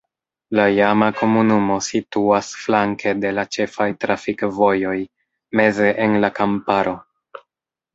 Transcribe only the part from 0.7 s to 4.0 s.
iama komunumo situas flanke de la ĉefaj